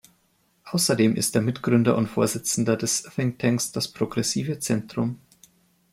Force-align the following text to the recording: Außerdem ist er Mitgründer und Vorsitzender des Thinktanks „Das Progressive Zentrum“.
Außerdem 0.63 1.15
ist 1.15 1.35
er 1.35 1.43
Mitgründer 1.43 1.95
und 1.95 2.07
Vorsitzender 2.07 2.75
des 2.75 3.03
Thinktanks 3.03 3.71
„Das 3.71 3.87
Progressive 3.87 4.57
Zentrum“. 4.57 5.19